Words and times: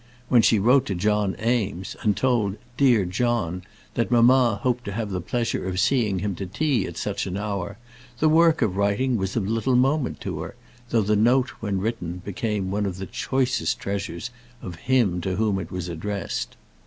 When 0.29 0.41
she 0.41 0.57
wrote 0.57 0.87
to 0.87 0.95
John 0.95 1.35
Eames, 1.39 1.95
and 2.01 2.17
told 2.17 2.55
"Dear 2.75 3.05
John" 3.05 3.61
that 3.93 4.09
mamma 4.09 4.59
hoped 4.63 4.83
to 4.85 4.91
have 4.93 5.11
the 5.11 5.21
pleasure 5.21 5.67
of 5.67 5.79
seeing 5.79 6.17
him 6.17 6.33
to 6.37 6.47
tea 6.47 6.87
at 6.87 6.97
such 6.97 7.27
an 7.27 7.37
hour, 7.37 7.77
the 8.17 8.27
work 8.27 8.63
of 8.63 8.75
writing 8.77 9.15
was 9.15 9.35
of 9.35 9.47
little 9.47 9.75
moment 9.75 10.19
to 10.21 10.39
her, 10.39 10.55
though 10.89 11.03
the 11.03 11.15
note 11.15 11.49
when 11.59 11.79
written 11.79 12.23
became 12.25 12.71
one 12.71 12.87
of 12.87 12.97
the 12.97 13.05
choicest 13.05 13.79
treasures 13.79 14.31
of 14.59 14.73
him 14.89 15.21
to 15.21 15.35
whom 15.35 15.59
it 15.59 15.69
was 15.69 15.87
addressed. 15.87 16.55